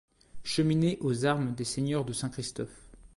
[0.43, 2.89] Cheminées aux armes des seigneurs de Saint-Christophe.